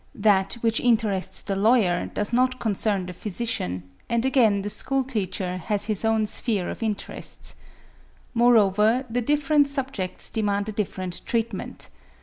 That 0.15 0.55
which 0.61 0.79
interests 0.79 1.43
the 1.43 1.55
lawyer 1.55 2.07
does 2.11 2.33
not 2.33 2.59
concern 2.59 3.05
the 3.05 3.13
physician, 3.13 3.83
and 4.09 4.25
again 4.25 4.63
the 4.63 4.69
school 4.71 5.03
teacher 5.03 5.57
has 5.57 5.85
his 5.85 6.03
own 6.03 6.25
sphere 6.25 6.71
of 6.71 6.81
interests. 6.81 7.53
Moreover 8.33 9.05
the 9.11 9.21
different 9.21 9.67
subjects 9.67 10.31
demand 10.31 10.67
a 10.69 10.71
different 10.71 11.23
treatment. 11.27 11.89